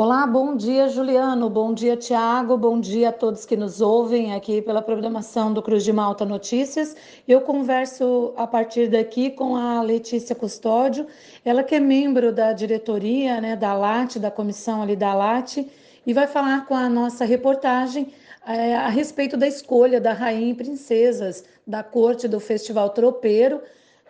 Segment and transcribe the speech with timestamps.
[0.00, 1.50] Olá, bom dia, Juliano.
[1.50, 2.56] Bom dia, Tiago.
[2.56, 6.94] Bom dia a todos que nos ouvem aqui pela programação do Cruz de Malta Notícias.
[7.26, 11.04] Eu converso a partir daqui com a Letícia Custódio,
[11.44, 15.66] ela que é membro da diretoria né, da LAT, da comissão ali da LAT,
[16.06, 18.12] e vai falar com a nossa reportagem
[18.46, 23.60] é, a respeito da escolha da Rainha e Princesas da corte do Festival Tropeiro.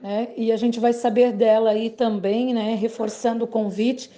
[0.03, 4.11] Né, e a gente vai saber dela aí também, né, reforçando o convite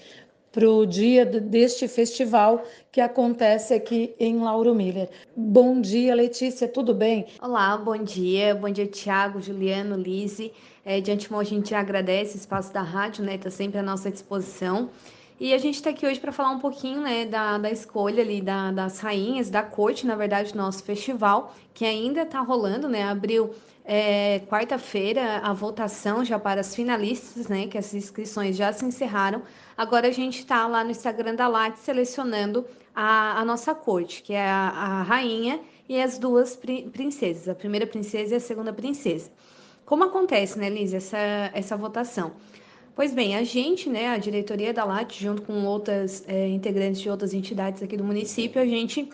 [0.52, 5.08] para o dia deste festival que acontece aqui em Lauro Miller.
[5.36, 7.26] Bom dia, Letícia, tudo bem?
[7.40, 10.52] Olá, bom dia, bom dia, Tiago, Juliano, Lise.
[10.84, 13.36] É, de antemão, a gente agradece o espaço da rádio, né?
[13.36, 14.90] Está sempre à nossa disposição.
[15.40, 18.42] E a gente está aqui hoje para falar um pouquinho né, da, da escolha ali
[18.42, 23.04] da, das rainhas, da corte, na verdade, do nosso festival, que ainda está rolando, né?
[23.04, 27.66] Abriu é, quarta-feira a votação já para as finalistas, né?
[27.68, 29.40] Que as inscrições já se encerraram.
[29.78, 34.34] Agora a gente está lá no Instagram da LAT selecionando a, a nossa corte, que
[34.34, 36.54] é a, a rainha e as duas
[36.92, 39.30] princesas, a primeira princesa e a segunda princesa.
[39.86, 41.16] Como acontece, né, Liz, essa,
[41.54, 42.32] essa votação?
[43.00, 47.08] Pois bem, a gente, né, a diretoria da LAT, junto com outras é, integrantes de
[47.08, 49.08] outras entidades aqui do município, a gente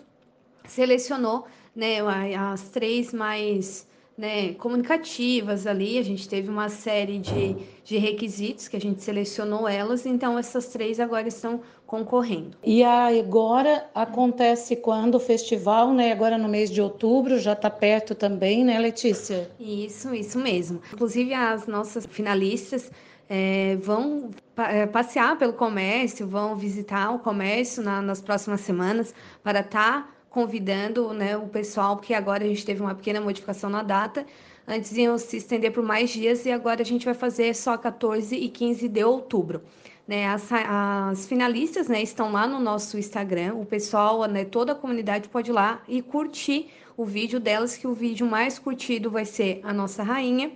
[0.67, 1.99] selecionou né,
[2.35, 5.97] as três mais né, comunicativas ali.
[5.97, 10.67] A gente teve uma série de, de requisitos que a gente selecionou elas, então essas
[10.67, 12.57] três agora estão concorrendo.
[12.65, 16.11] E agora acontece quando o festival, né?
[16.11, 19.49] Agora no mês de outubro, já está perto também, né, Letícia?
[19.57, 20.81] Isso, isso mesmo.
[20.91, 22.91] Inclusive as nossas finalistas
[23.29, 29.59] é, vão é, passear pelo comércio, vão visitar o comércio na, nas próximas semanas para
[29.59, 33.83] estar tá convidando né, o pessoal, porque agora a gente teve uma pequena modificação na
[33.83, 34.25] data.
[34.67, 38.35] Antes iam se estender por mais dias e agora a gente vai fazer só 14
[38.35, 39.61] e 15 de outubro.
[40.07, 43.55] Né, as, as, finalistas né, estão lá no nosso Instagram.
[43.55, 47.85] O pessoal, né, toda a comunidade pode ir lá e curtir o vídeo delas, que
[47.85, 50.51] o vídeo mais curtido vai ser a nossa rainha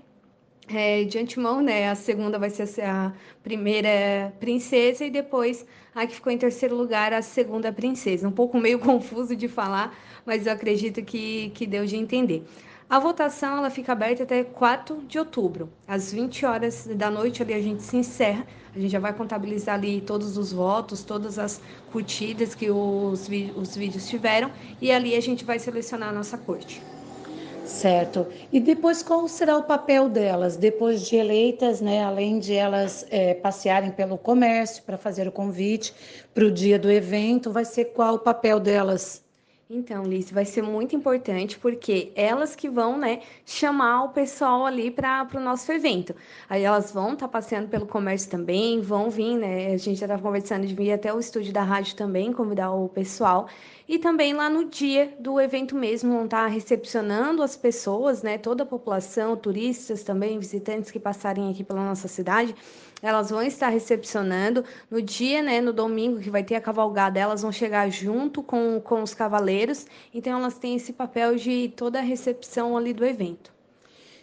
[0.74, 1.90] é, de antemão, né?
[1.90, 7.14] A segunda vai ser a primeira princesa e depois a que ficou em terceiro lugar,
[7.14, 8.28] a segunda princesa.
[8.28, 12.46] Um pouco meio confuso de falar, mas eu acredito que, que deu de entender.
[12.90, 15.70] A votação ela fica aberta até 4 de outubro.
[15.88, 18.46] Às 20 horas da noite ali a gente se encerra.
[18.76, 21.62] A gente já vai contabilizar ali todos os votos, todas as
[21.92, 24.52] curtidas que os, os vídeos tiveram
[24.82, 26.82] e ali a gente vai selecionar a nossa corte.
[27.82, 28.28] Certo.
[28.52, 32.04] E depois, qual será o papel delas, depois de eleitas, né?
[32.04, 35.92] Além de elas é, passearem pelo comércio para fazer o convite
[36.32, 39.24] para o dia do evento, vai ser qual o papel delas?
[39.74, 44.92] Então, Liz, vai ser muito importante porque elas que vão, né, chamar o pessoal ali
[44.92, 46.14] para o nosso evento.
[46.50, 49.68] Aí elas vão estar tá passeando pelo comércio também, vão vir, né?
[49.68, 52.90] A gente já estava conversando de vir até o estúdio da rádio também, convidar o
[52.90, 53.48] pessoal.
[53.88, 58.38] E também lá no dia do evento mesmo, vão estar tá recepcionando as pessoas, né?
[58.38, 62.54] Toda a população, turistas também, visitantes que passarem aqui pela nossa cidade
[63.02, 64.64] elas vão estar recepcionando.
[64.90, 68.80] No dia, né, no domingo, que vai ter a cavalgada, elas vão chegar junto com,
[68.80, 69.61] com os cavaleiros.
[70.14, 73.52] Então, elas têm esse papel de toda a recepção ali do evento.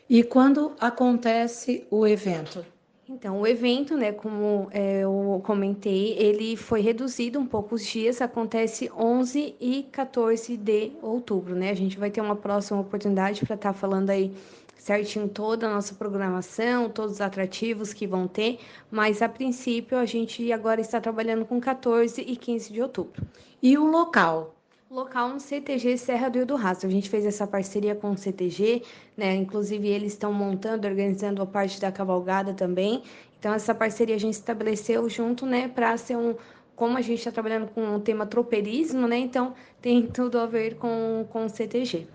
[0.08, 2.64] E quando acontece o evento?
[3.10, 8.20] Então, o evento, né, como é, eu comentei, ele foi reduzido um pouco os dias,
[8.20, 11.70] acontece 11 e 14 de outubro, né?
[11.70, 14.30] A gente vai ter uma próxima oportunidade para estar tá falando aí
[14.76, 18.58] certinho toda a nossa programação, todos os atrativos que vão ter,
[18.90, 23.26] mas a princípio a gente agora está trabalhando com 14 e 15 de outubro.
[23.62, 24.57] E o local?
[24.90, 26.88] Local no CTG Serra do Rio do Rastro.
[26.88, 28.82] A gente fez essa parceria com o CTG,
[29.14, 29.34] né?
[29.34, 33.02] Inclusive eles estão montando, organizando a parte da cavalgada também.
[33.38, 36.34] Então essa parceria a gente estabeleceu junto, né, para ser um
[36.74, 39.18] como a gente está trabalhando com o tema tropeirismo, né?
[39.18, 42.06] Então tem tudo a ver com, com o CTG.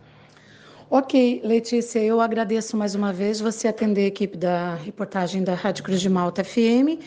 [0.90, 5.84] Ok, Letícia, eu agradeço mais uma vez você atender a equipe da reportagem da Rádio
[5.84, 6.98] Cruz de Malta FM.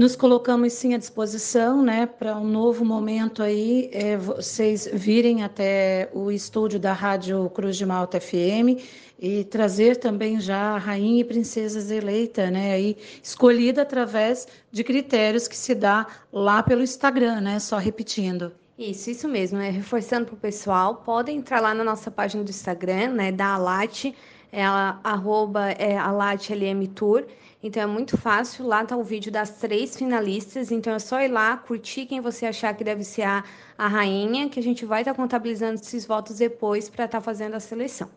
[0.00, 6.08] Nos colocamos sim à disposição, né, para um novo momento aí, é, vocês virem até
[6.14, 8.80] o estúdio da Rádio Cruz de Malta FM
[9.18, 15.46] e trazer também já a rainha e princesas eleita, né, aí escolhida através de critérios
[15.46, 18.52] que se dá lá pelo Instagram, né, só repetindo.
[18.78, 19.68] Isso, isso mesmo, né?
[19.68, 23.30] Reforçando para o pessoal, podem entrar lá na nossa página do Instagram, né?
[23.30, 24.06] Da Alat,
[24.52, 27.24] é a, arroba é AlatLM Tour.
[27.62, 31.28] Então é muito fácil, lá tá o vídeo das três finalistas, então é só ir
[31.28, 33.44] lá, curtir quem você achar que deve ser a,
[33.76, 37.22] a rainha, que a gente vai estar tá contabilizando esses votos depois para estar tá
[37.22, 38.08] fazendo a seleção.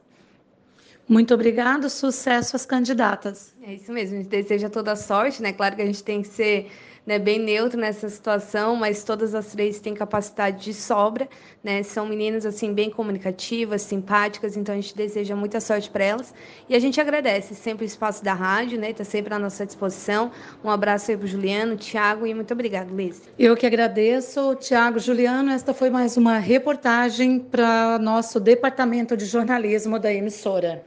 [1.08, 3.53] Muito obrigada, sucesso às candidatas.
[3.66, 5.54] É isso mesmo, a gente deseja toda sorte, né?
[5.54, 6.70] Claro que a gente tem que ser
[7.06, 11.30] né, bem neutro nessa situação, mas todas as três têm capacidade de sobra,
[11.64, 11.82] né?
[11.82, 16.34] São meninas assim bem comunicativas, simpáticas, então a gente deseja muita sorte para elas
[16.68, 18.92] e a gente agradece sempre o espaço da rádio, né?
[18.92, 20.30] Tá sempre à nossa disposição.
[20.62, 23.22] Um abraço aí pro Juliano, Tiago e muito obrigado, Liz.
[23.40, 25.52] Eu que agradeço, Tiago, Juliano.
[25.52, 30.84] Esta foi mais uma reportagem para nosso departamento de jornalismo da emissora.